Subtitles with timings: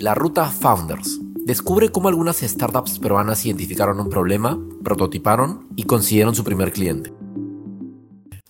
[0.00, 1.20] la ruta Founders.
[1.44, 7.12] Descubre cómo algunas startups peruanas identificaron un problema, prototiparon y consiguieron su primer cliente.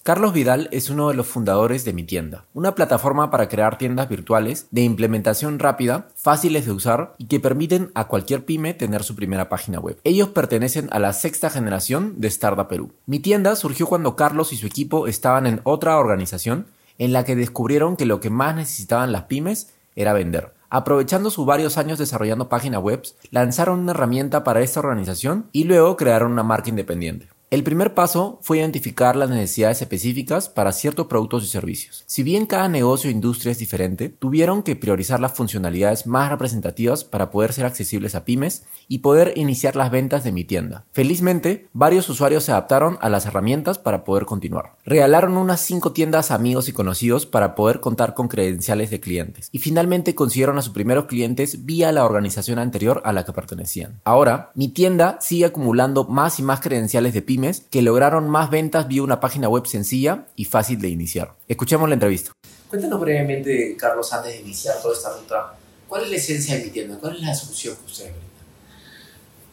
[0.04, 4.08] Carlos Vidal es uno de los fundadores de Mi Tienda, una plataforma para crear tiendas
[4.08, 9.16] virtuales de implementación rápida, fáciles de usar y que permiten a cualquier pyme tener su
[9.16, 9.98] primera página web.
[10.04, 12.92] Ellos pertenecen a la sexta generación de Startup Perú.
[13.06, 16.66] Mi Tienda surgió cuando Carlos y su equipo estaban en otra organización
[16.98, 20.59] en la que descubrieron que lo que más necesitaban las pymes era vender.
[20.70, 23.02] Aprovechando sus varios años desarrollando páginas web,
[23.32, 27.28] lanzaron una herramienta para esta organización y luego crearon una marca independiente.
[27.50, 32.04] El primer paso fue identificar las necesidades específicas para ciertos productos y servicios.
[32.06, 37.02] Si bien cada negocio e industria es diferente, tuvieron que priorizar las funcionalidades más representativas
[37.02, 40.84] para poder ser accesibles a pymes y poder iniciar las ventas de mi tienda.
[40.92, 44.76] Felizmente, varios usuarios se adaptaron a las herramientas para poder continuar.
[44.84, 49.48] Regalaron unas 5 tiendas a amigos y conocidos para poder contar con credenciales de clientes.
[49.50, 54.00] Y finalmente consiguieron a sus primeros clientes vía la organización anterior a la que pertenecían.
[54.04, 57.39] Ahora, mi tienda sigue acumulando más y más credenciales de pymes
[57.70, 61.34] que lograron más ventas vía una página web sencilla y fácil de iniciar.
[61.48, 62.32] Escuchemos la entrevista.
[62.68, 65.54] Cuéntanos brevemente, Carlos, antes de iniciar toda esta ruta,
[65.88, 66.98] ¿cuál es la esencia de mi tienda?
[66.98, 68.30] ¿Cuál es la solución que ustedes brindan?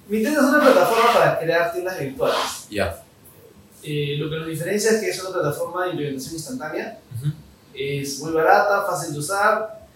[0.08, 2.68] Mi tienda es una plataforma para crear tiendas virtuales.
[2.70, 3.04] Ya.
[3.84, 7.00] Eh, lo que nos diferencia es que es una plataforma de implementación instantánea.
[7.74, 9.88] Es muy barata, fácil de usar.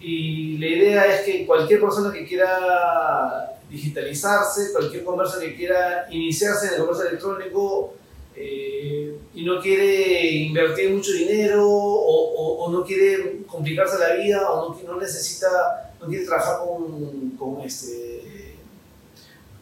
[0.00, 6.68] Y la idea es que cualquier persona que quiera digitalizarse, cualquier comercio que quiera iniciarse
[6.68, 7.94] en el comercio electrónico
[8.34, 14.68] eh, y no quiere invertir mucho dinero o, o, no quiere complicarse la vida o
[14.68, 18.56] no, no necesita, no quiere trabajar con, con este,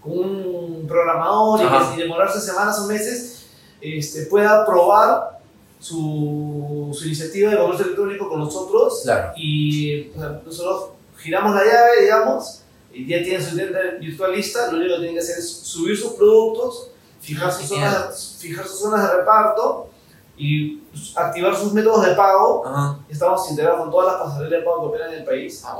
[0.00, 1.60] con un programador
[1.94, 3.46] y, demorarse semanas o meses,
[3.80, 5.38] este, pueda probar
[5.78, 9.04] su, su, iniciativa de comercio electrónico con nosotros
[9.36, 10.10] y
[10.44, 12.63] nosotros giramos la llave, digamos,
[12.94, 15.96] y ya tienen su tienda virtual lista, lo único que tienen que hacer es subir
[15.96, 19.88] sus productos, fijar, sus, zonas, fijar sus zonas de reparto
[20.36, 20.80] y
[21.16, 22.64] activar sus métodos de pago.
[23.08, 25.62] Estamos integrados con todas las pasarelas de pago que operan en el país.
[25.64, 25.76] Ah,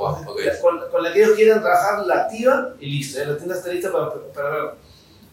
[0.61, 3.23] con, la que ellos quieran trabajar, la activan y listo.
[3.23, 4.73] La tienda está lista para, para ver.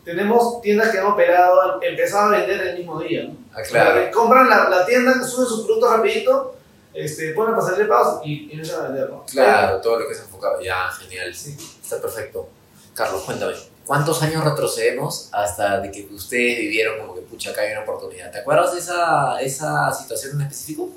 [0.05, 3.33] Tenemos tiendas que han operado, empezado a vender el mismo día.
[3.53, 4.11] Ah, claro.
[4.13, 6.57] compran la, la, tienda, suben sus productos rapidito
[6.95, 9.25] este, ponen pasarle pagos y, y empiezan a vender, ¿no?
[9.25, 10.61] Claro, todo lo que es enfocado.
[10.61, 11.35] Ya, genial.
[11.35, 11.57] Sí.
[11.83, 12.49] Está perfecto.
[12.95, 13.55] Carlos, cuéntame,
[13.87, 18.31] ¿cuántos años retrocedemos hasta de que ustedes vivieron como que, pucha, acá hay una oportunidad?
[18.31, 20.91] ¿Te acuerdas de esa, esa situación en específico?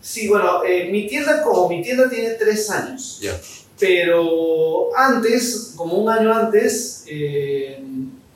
[0.00, 3.18] Sí, bueno, eh, mi tienda como mi tienda tiene tres años.
[3.20, 3.38] Ya.
[3.78, 7.80] Pero antes, como un año antes, eh,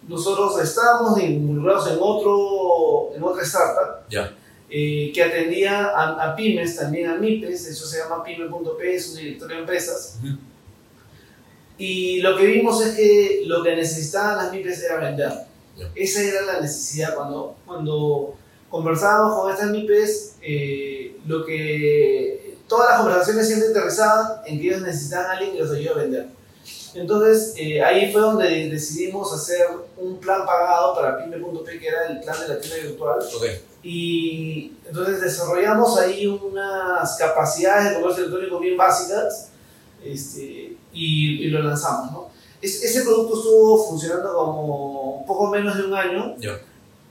[0.06, 4.09] nosotros estábamos involucrados en, otro, en otra startup.
[4.09, 4.33] Ya
[4.75, 9.56] eh, que atendía a, pymes, también a MIPES, eso se llama pyme.p, es un directorio
[9.56, 10.19] de empresas.
[11.77, 15.33] Y lo que vimos es que lo que necesitaban las MIPES era vender.
[15.94, 17.15] Esa era la necesidad.
[17.15, 18.34] Cuando, cuando
[18.71, 24.81] conversábamos con estas MIPES, eh, lo que todas las conversaciones siempre interesaban en que ellos
[24.81, 26.27] necesitaban a alguien que los ayude a vender.
[26.94, 29.66] Entonces, eh, ahí fue donde decidimos hacer
[29.99, 33.19] un plan pagado para pyme.p, que era el plan de la tienda virtual.
[33.37, 33.72] Okay.
[33.82, 39.50] Y entonces desarrollamos ahí unas capacidades de comercio electrónico bien básicas
[40.04, 42.12] este, y, lo lanzamos.
[42.12, 42.32] ¿no?
[42.62, 46.37] ese producto estuvo funcionando como un poco menos de un año.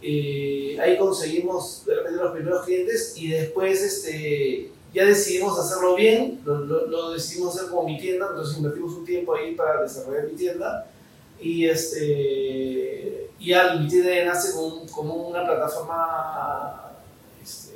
[0.03, 6.41] Eh, ahí conseguimos de repente los primeros clientes y después este, ya decidimos hacerlo bien,
[6.43, 10.35] lo, lo, decidimos hacer como mi tienda, entonces invertimos un tiempo ahí para desarrollar mi
[10.35, 10.87] tienda
[11.39, 16.91] y este y al tienda nace como, como una plataforma
[17.41, 17.75] este,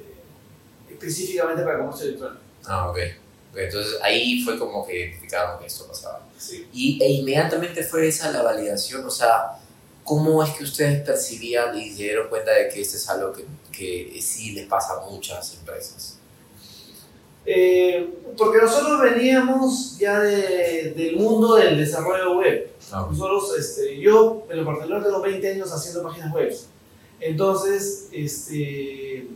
[0.92, 2.42] específicamente para comercio electrónico.
[2.66, 2.98] Ah, ok.
[3.56, 6.22] Entonces ahí fue como que identificaron que esto pasaba.
[6.38, 6.68] Sí.
[6.72, 9.58] Y e inmediatamente fue esa la validación, o sea,
[10.04, 13.46] ¿cómo es que ustedes percibían y se dieron cuenta de que esto es algo que,
[13.72, 16.20] que sí les pasa a muchas empresas?
[17.46, 22.72] Eh, porque nosotros veníamos ya de, del mundo del desarrollo web.
[22.92, 26.56] Ah, nosotros, este, yo en lo particular tengo 20 años haciendo páginas web.
[27.20, 29.28] Entonces, este,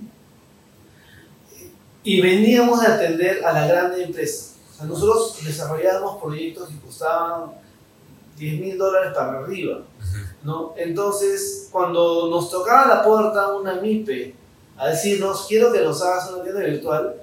[2.04, 4.56] y veníamos a atender a la grande empresa.
[4.70, 7.52] O sea, nosotros desarrollábamos proyectos que costaban
[8.38, 9.82] 10 mil dólares para arriba.
[10.44, 10.74] ¿no?
[10.78, 14.36] Entonces, cuando nos tocaba la puerta una MIPE
[14.78, 17.16] a decirnos, quiero que nos hagas una tienda virtual,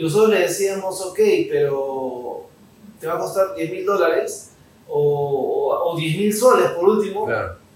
[0.00, 1.18] y nosotros le decíamos, ok,
[1.50, 2.46] pero
[2.98, 4.52] te va a costar 10 mil dólares
[4.88, 7.28] o, o 10 mil soles por último.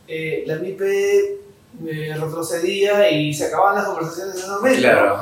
[0.09, 1.38] Eh, la MIPE
[1.81, 4.81] me retrocedía y se acababan las conversaciones en ese momento.
[4.81, 5.19] Claro,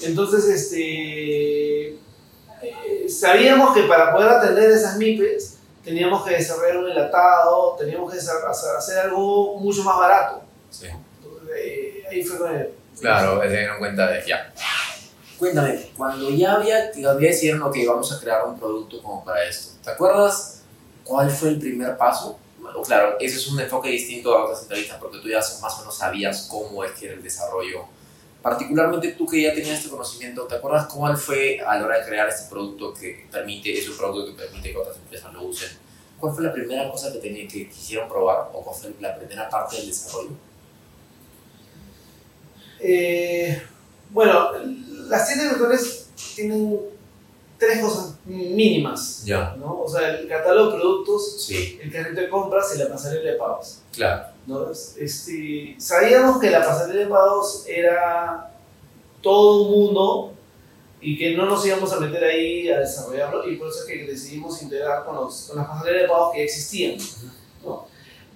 [0.00, 7.76] Entonces, este, eh, sabíamos que para poder atender esas MIPES teníamos que desarrollar un enlatado,
[7.78, 10.42] teníamos que hacer, algo mucho más barato.
[10.68, 10.88] Sí.
[10.88, 12.70] Entonces, ahí fue con él.
[13.00, 14.52] Claro, se dieron cuenta de ya.
[15.40, 19.72] Cuéntame, cuando ya había, había decidieron, que vamos a crear un producto como para esto,
[19.82, 20.60] ¿te acuerdas
[21.02, 22.38] cuál fue el primer paso?
[22.60, 25.78] Bueno, claro, ese es un enfoque distinto a otras entrevistas porque tú ya más o
[25.78, 27.86] menos sabías cómo es que era el desarrollo.
[28.42, 32.04] Particularmente tú que ya tenías este conocimiento, ¿te acuerdas cuál fue a la hora de
[32.04, 35.70] crear este producto que permite, es un producto que permite que otras empresas lo usen?
[36.18, 39.48] ¿Cuál fue la primera cosa que, tenía, que quisieron probar o cuál fue la primera
[39.48, 40.32] parte del desarrollo?
[42.78, 43.62] Eh,
[44.10, 44.50] bueno,
[45.10, 46.80] las tiendas virtuales tienen
[47.58, 49.24] tres cosas mínimas.
[49.24, 49.54] Ya.
[49.58, 49.82] ¿no?
[49.82, 53.80] O sea, el catálogo de productos, el carrito de compras y la pasarela de pagos.
[53.92, 54.28] Claro.
[54.46, 54.70] ¿no?
[54.70, 58.52] Este, sabíamos que la pasarela de pagos era
[59.20, 60.32] todo un mundo
[61.00, 64.06] y que no nos íbamos a meter ahí a desarrollarlo y por eso es que
[64.06, 66.96] decidimos integrar con, los, con las pasarelas de pagos que ya existían.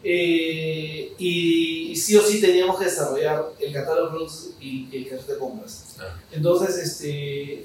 [0.07, 5.33] Eh, y, sí o sí teníamos que desarrollar el catálogo de productos y el carrito
[5.33, 5.97] de compras.
[6.31, 7.65] Entonces, este,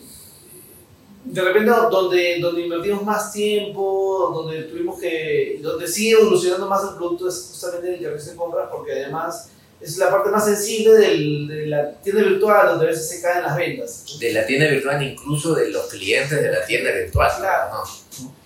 [1.26, 6.96] de repente donde, donde invertimos más tiempo, donde tuvimos que, donde sigue evolucionando más el
[6.96, 9.50] producto es justamente el carrito de compras porque además
[9.82, 13.44] es la parte más sensible del, de la tienda virtual donde a veces se caen
[13.44, 14.18] las ventas.
[14.20, 17.32] De la tienda virtual, incluso de los clientes de la tienda virtual.
[17.38, 17.84] Claro.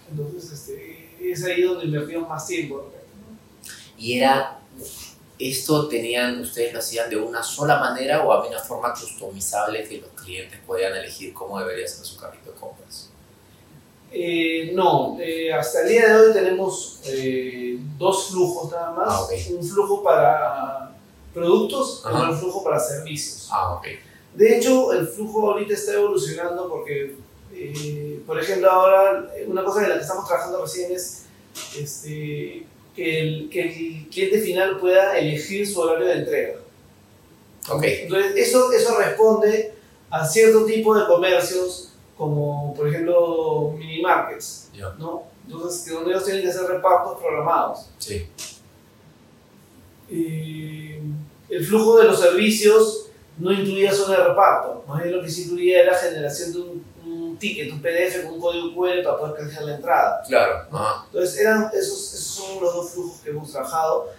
[0.10, 2.92] Entonces, este, es ahí donde invertimos más tiempo
[4.04, 4.60] y era,
[5.40, 10.00] ¿esto tenían, ustedes lo hacían de una sola manera o había una forma customizable que
[10.00, 13.10] los clientes podían elegir cómo debería ser su carrito de compras?
[14.12, 19.08] Eh, no, eh, hasta el día de hoy tenemos eh, dos flujos nada más.
[19.08, 19.28] Ah,
[19.58, 20.92] un flujo para
[21.34, 23.48] productos y un flujo para servicios.
[23.50, 24.00] Ah, okay.
[24.36, 27.16] De hecho, el flujo ahorita está evolucionando porque,
[28.28, 31.24] por ejemplo, ahora una cosa de la que estamos trabajando recién es
[31.78, 36.60] este, que el, que el cliente final pueda elegir su horario de entrega.
[37.70, 38.02] Okay.
[38.04, 39.74] Entonces, eso, eso responde
[40.10, 44.70] a cierto tipo de comercios, como por ejemplo mini markets,
[45.00, 45.24] ¿no?
[45.46, 47.90] Entonces, que donde ellos tienen que hacer repartos programados.
[47.98, 48.28] Sí.
[50.10, 53.08] el flujo de los servicios
[53.38, 56.84] no incluía zona de reparto, más bien lo que sí incluía era generación de un
[57.44, 60.24] ticket, un PDF con un código QR para poder canjear la entrada.
[60.28, 60.68] Claro.
[61.08, 62.13] Entonces, eran, esos,
[62.64, 64.10] los dos flujos que hemos trabajado,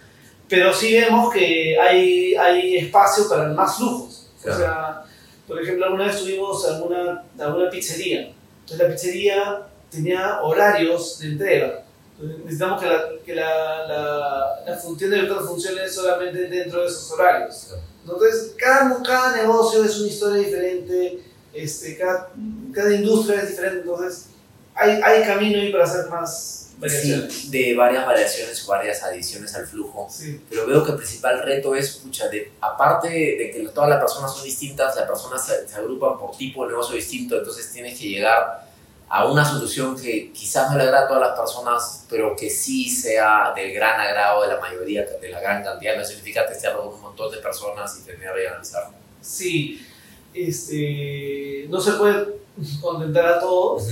[0.47, 4.29] pero sí vemos que hay, hay espacio para más flujos.
[4.39, 5.03] O sea,
[5.47, 8.31] por ejemplo, alguna vez tuvimos alguna, alguna pizzería.
[8.61, 11.83] Entonces, la pizzería tenía horarios de entrega.
[12.13, 16.87] Entonces, necesitamos que, la, que la, la, la, función de virtual funcione solamente dentro de
[16.87, 17.75] esos horarios.
[18.03, 21.23] Entonces, cada, cada negocio es una historia diferente
[21.55, 22.29] este, cada,
[22.73, 24.27] cada industria es diferente, entonces
[24.73, 27.33] hay, hay camino ahí para hacer más variaciones.
[27.33, 30.07] Sí, de varias variaciones o varias adiciones al flujo.
[30.09, 30.41] Sí.
[30.49, 34.33] Pero veo que el principal reto es, pucha, de, aparte de que todas las personas
[34.33, 38.65] son distintas, las personas se, agrupan por tipo de negocio distinto, entonces tienes que llegar
[39.07, 42.89] a una solución que quizás no le agrada a todas las personas, pero que sí
[42.89, 45.95] sea del gran agrado de la mayoría, de la gran cantidad.
[45.95, 48.95] No significa testearlo con un montón de personas y tener que analizarlo.
[49.21, 49.85] Sí,
[50.33, 52.35] este, no se puede
[52.81, 53.89] contentar a todos,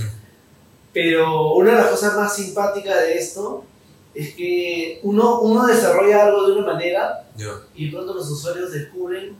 [0.94, 3.64] pero una de las cosas más simpáticas de esto
[4.14, 7.24] es que uno, uno desarrolla algo de una manera
[7.74, 9.36] y pronto los usuarios descubren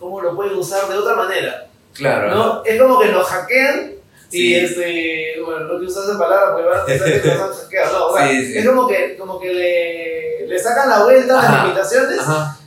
[0.00, 1.68] cómo lo pueden usar de otra manera.
[1.94, 2.34] Claro.
[2.34, 2.64] ¿no?
[2.64, 3.92] Es como que nos hackean
[4.32, 7.78] y este, bueno, no quiero usar esa palabra porque van a pensar que.
[7.92, 11.62] No, o sea, es como que, como que le, le sacan la vuelta a las
[11.62, 12.20] limitaciones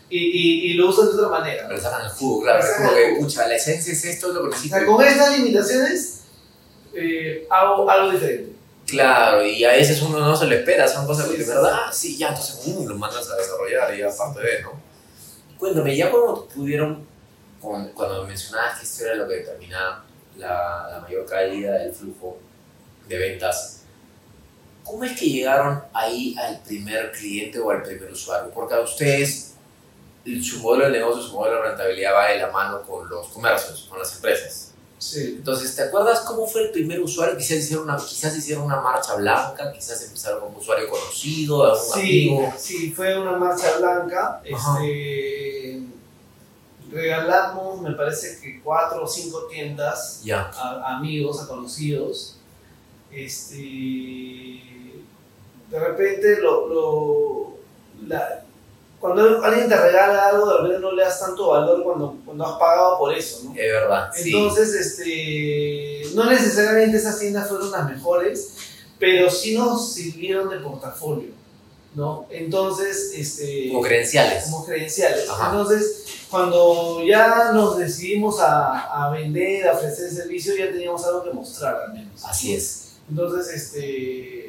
[0.09, 1.65] y, y, y, lo usan de otra manera.
[1.67, 2.59] Pero sacan el jugo, claro.
[2.59, 4.75] Es como que, pucha, la esencia es esto, es lo que necesito.
[4.75, 6.18] O sea, con estas limitaciones
[6.93, 8.53] eh, hago algo diferente.
[8.85, 11.91] Claro, y a veces uno no se lo espera, son cosas que de verdad, ah,
[11.91, 14.81] sí, ya, entonces uh, lo mandas a desarrollar y aparte de, ¿no?
[15.59, 17.05] Cuéntame, ya cuando pudieron,
[17.61, 20.03] cuando mencionabas que esto era lo que determinaba
[20.37, 22.39] la, la mayor calidad del flujo
[23.07, 23.83] de ventas,
[24.83, 28.49] ¿cómo es que llegaron ahí al primer cliente o al primer usuario?
[28.51, 29.49] Porque a ustedes
[30.41, 33.87] su modelo de negocio, su modelo de rentabilidad va de la mano con los comercios,
[33.89, 34.68] con las empresas.
[34.99, 35.35] Sí.
[35.37, 37.37] Entonces, ¿te acuerdas cómo fue el primer usuario?
[37.37, 41.93] Quizás hicieron una, quizás hicieron una marcha blanca, quizás empezaron con un usuario conocido, algún
[41.93, 42.53] sí, amigo.
[42.57, 44.41] Sí, fue una marcha blanca.
[44.43, 45.83] Este,
[46.91, 52.35] regalamos, me parece que cuatro o cinco tiendas a, amigos, a conocidos.
[53.09, 53.55] Este,
[55.69, 57.53] de repente lo, lo
[58.05, 58.43] la,
[58.99, 62.59] cuando alguien te regala algo, de repente no le das tanto valor cuando, cuando has
[62.59, 63.51] pagado por eso, ¿no?
[63.51, 64.35] Es verdad, sí.
[64.35, 68.53] Entonces, este, no necesariamente esas tiendas fueron las mejores,
[68.97, 71.29] pero sí nos sirvieron de portafolio,
[71.95, 72.27] ¿no?
[72.29, 73.69] Entonces, este...
[73.69, 74.43] Como credenciales.
[74.45, 75.29] Como credenciales.
[75.29, 75.51] Ajá.
[75.51, 81.31] Entonces, cuando ya nos decidimos a, a vender, a ofrecer servicio, ya teníamos algo que
[81.31, 82.25] mostrar al menos.
[82.25, 82.97] Así es.
[83.09, 84.48] Entonces, este...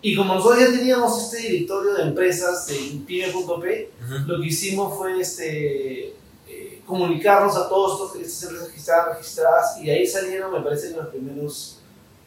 [0.00, 3.90] Y como nosotros ya teníamos este directorio de empresas en pyme.p,
[4.26, 6.14] lo que hicimos fue este,
[6.46, 11.08] eh, comunicarnos a todas estas empresas que estaban registradas y ahí salieron, me parece, los
[11.08, 11.78] primeros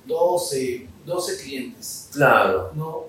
[0.05, 2.09] 12, 12 clientes.
[2.11, 2.71] Claro.
[2.75, 3.05] ¿no?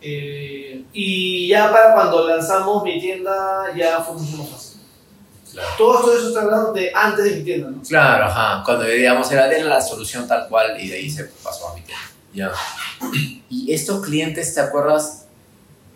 [0.00, 4.80] Eh, y ya para cuando lanzamos mi tienda ya fue mucho más fácil.
[5.52, 5.68] Claro.
[5.78, 7.82] Todo esto eso está hablando de antes de mi tienda, ¿no?
[7.82, 8.62] Claro, ajá.
[8.64, 11.80] Cuando digamos era de la solución tal cual y de ahí se pasó a mi
[11.80, 12.04] tienda.
[12.34, 12.52] Ya.
[13.50, 15.24] Y estos clientes, ¿te acuerdas?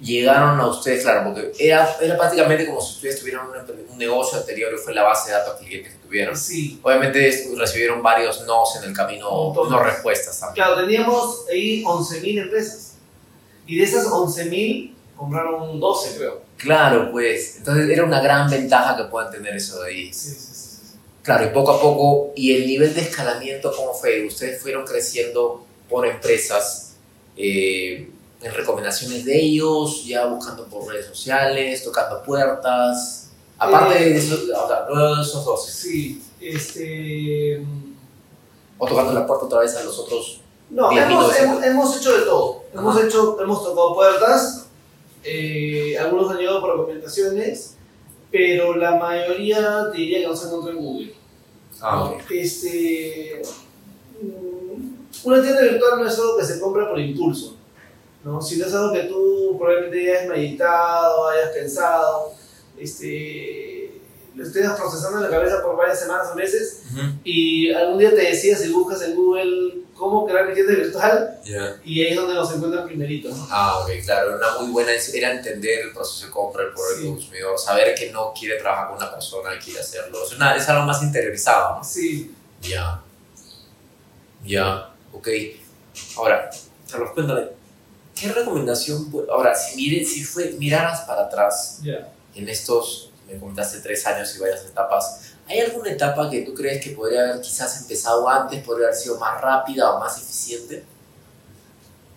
[0.00, 4.37] Llegaron a ustedes, claro, porque era, era prácticamente como si ustedes tuvieran un, un negocio
[4.38, 6.37] anterior y fue la base de datos clientes que tuvieron.
[6.37, 6.80] Sí.
[6.82, 10.64] Obviamente es- recibieron varios nos en el camino, no respuestas también.
[10.66, 12.94] Claro, teníamos ahí 11.000 empresas.
[13.64, 16.42] Y de esas 11.000 compraron 12, creo.
[16.56, 17.59] Claro, pues.
[17.59, 20.12] Entonces era una gran ventaja que puedan tener eso de ahí.
[20.12, 20.52] Sí, sí, sí.
[20.54, 20.97] sí.
[21.23, 24.26] Claro, y poco a poco, y el nivel de escalamiento, ¿cómo fue?
[24.26, 26.91] Ustedes fueron creciendo por empresas,
[27.37, 28.11] eh,
[28.43, 33.31] en recomendaciones de ellos, ya buscando por redes sociales, tocando puertas.
[33.59, 37.65] Aparte Eh, de esos, o sea, luego de esos dos, Sí, este...
[38.79, 40.41] o tocando la puerta otra vez a los otros.
[40.71, 42.65] No, hemos, hemos, hemos hecho de todo.
[42.75, 44.67] Hemos, hecho, hemos tocado puertas,
[45.23, 47.75] eh, algunos han llegado por recomendaciones,
[48.31, 51.15] pero la mayoría diría que nos encontró en Google.
[51.81, 53.43] Ah, Este,
[54.23, 54.51] mm,
[55.25, 57.57] una tienda virtual no es algo que se compra por impulso,
[58.25, 58.41] ¿no?
[58.43, 62.33] sino es algo que tú probablemente hayas meditado, hayas pensado,
[62.79, 64.00] este,
[64.35, 66.83] lo estés procesando en la cabeza por varias semanas o meses
[67.25, 71.38] y algún día te decidas y buscas en Google cómo crear mi tienda virtual
[71.85, 73.29] y ahí es donde nos encuentran primerito.
[73.29, 73.47] ¿no?
[73.50, 77.07] Ah, ok, claro, una muy buena era entender el proceso de compra por el Sí.
[77.09, 80.25] consumidor, saber que no quiere trabajar con una persona y quiere hacerlo.
[80.26, 81.85] Es, una- es algo más interiorizado, ¿no?
[81.85, 83.00] Sí, Ya.
[84.45, 85.28] Ya, ok.
[86.16, 86.50] Ahora,
[86.90, 87.49] Carlos, cuéntame,
[88.14, 89.12] ¿qué recomendación?
[89.31, 92.12] Ahora, si, mire, si fue, miraras para atrás ya.
[92.35, 96.85] en estos, me comentaste tres años y varias etapas, ¿hay alguna etapa que tú crees
[96.85, 100.85] que podría haber quizás empezado antes, podría haber sido más rápida o más eficiente?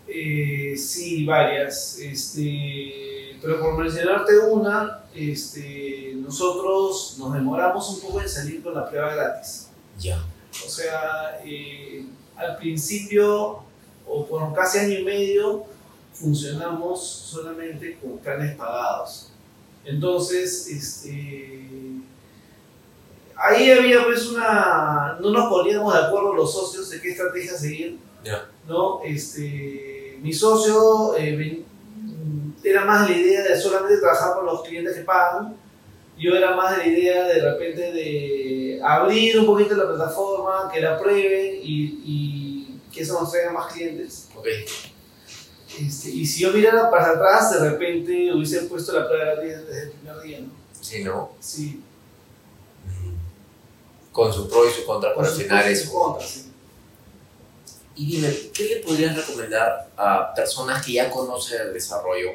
[0.08, 1.98] Eh, sí, varias.
[2.00, 8.88] Este, pero por mencionarte una, este, nosotros nos demoramos un poco en salir con la
[8.88, 9.68] prueba gratis.
[10.00, 10.24] Ya.
[10.66, 12.06] O sea, eh,
[12.38, 13.60] al principio,
[14.08, 15.66] o por casi año y medio,
[16.14, 19.32] funcionamos solamente con planes pagados.
[19.84, 21.70] Entonces, este,
[23.36, 25.18] ahí había pues una...
[25.20, 28.00] No nos poníamos de acuerdo los socios de qué estrategia seguir.
[28.24, 28.50] Ya.
[28.68, 29.02] ¿no?
[29.04, 31.64] Este, mi socio eh,
[32.64, 35.56] era más la idea de solamente trabajar con los clientes que pagan.
[36.18, 40.80] Yo era más de la idea de repente de abrir un poquito la plataforma, que
[40.80, 44.30] la prueben y, y que eso nos traiga más clientes.
[44.36, 44.48] Ok.
[45.80, 49.92] Este, y si yo mirara para atrás, de repente hubiese puesto la prueba desde el
[49.92, 50.40] primer día.
[50.40, 50.52] ¿no?
[50.80, 51.32] Sí, ¿no?
[51.40, 51.84] Sí,
[54.12, 56.52] Con su pro y su contra, sus final pros y es sus contras, sí.
[57.98, 62.32] Y dime, ¿qué le podrías recomendar a personas que ya conocen el desarrollo,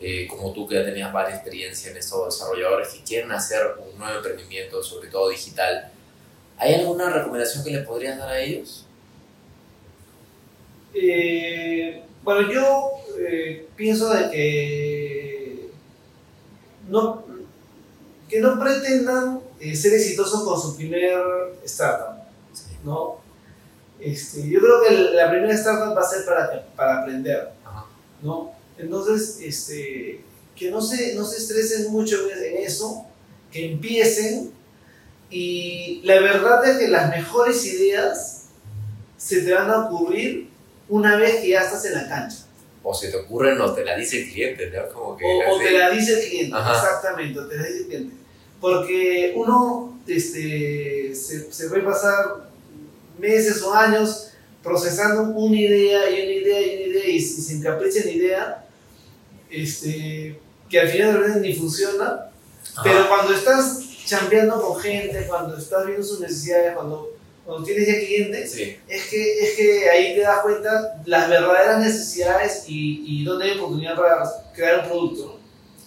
[0.00, 3.60] eh, como tú que ya tenías varias experiencia en estos desarrolladores que quieren hacer
[3.92, 5.90] un nuevo emprendimiento, sobre todo digital?
[6.56, 8.86] ¿Hay alguna recomendación que le podrías dar a ellos?
[10.94, 15.70] Eh, bueno, yo eh, pienso de que
[16.88, 17.24] no,
[18.28, 19.40] que no pretendan
[19.74, 21.18] ser exitosos con su primer
[21.64, 22.22] startup,
[22.84, 23.18] ¿no?
[24.00, 27.86] Este, yo creo que la primera startup va a ser para, para aprender, Ajá.
[28.22, 28.52] ¿no?
[28.78, 30.20] Entonces, este,
[30.56, 33.04] que no se, no se estresen mucho en eso,
[33.50, 34.52] que empiecen
[35.30, 38.44] y la verdad es que las mejores ideas
[39.16, 40.48] se te van a ocurrir
[40.88, 42.38] una vez que ya estás en la cancha.
[42.82, 44.92] O se te ocurren o te la dice el cliente, ¿no?
[44.92, 46.72] Como que O, te la dice el cliente, Ajá.
[46.72, 48.14] exactamente, o te la dice el cliente.
[48.60, 52.48] Porque uno este, se, se puede pasar
[53.18, 54.30] meses o años
[54.62, 58.64] procesando una idea y una idea y una idea y, y se encapricha en idea,
[59.50, 60.38] este,
[60.68, 62.30] que al final de repente ni funciona,
[62.74, 62.82] Ajá.
[62.82, 67.10] pero cuando estás chambeando con gente, cuando estás viendo sus necesidades, cuando,
[67.44, 71.80] cuando tienes ya clientes, Sí, es que, es que ahí te das cuenta las verdaderas
[71.80, 74.22] necesidades y, y dónde hay oportunidad para
[74.54, 75.38] crear un producto.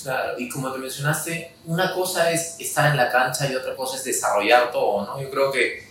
[0.04, 3.98] Claro, y como te mencionaste, una cosa es estar en la cancha y otra cosa
[3.98, 5.22] es desarrollar todo, ¿no?
[5.22, 5.91] Yo creo que,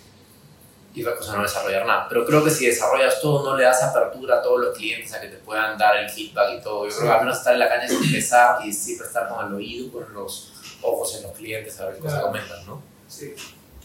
[0.94, 3.82] y otra cosa no desarrollar nada, pero creo que si desarrollas todo, no le das
[3.82, 6.88] apertura a todos los clientes a que te puedan dar el feedback y todo.
[6.88, 9.46] Yo creo que al menos estar en la cancha es empezar y siempre estar con
[9.46, 12.82] el oído, con los ojos en los clientes, a ver qué cosas comentan, ¿no?
[13.06, 13.34] Sí.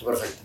[0.04, 0.42] Perfecto.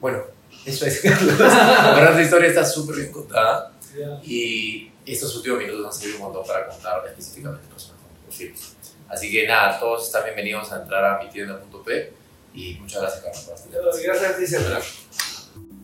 [0.00, 0.22] Bueno,
[0.64, 1.38] eso es, Carlos.
[1.38, 4.18] La historia está súper bien contada Ya.
[4.24, 7.92] y estos últimos minutos han servido un montón para contar específicamente cosas
[8.32, 8.54] fin.
[9.08, 12.12] Así que nada, todos están bienvenidos a entrar a mi tienda.p
[12.54, 14.80] y muchas gracias, Carlos, por Gracias Sandra.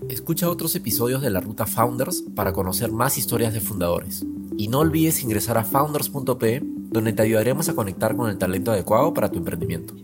[0.08, 4.24] Escucha otros episodios de la ruta Founders para conocer más historias de fundadores.
[4.56, 9.12] Y no olvides ingresar a founders.p donde te ayudaremos a conectar con el talento adecuado
[9.12, 9.94] para tu emprendimiento.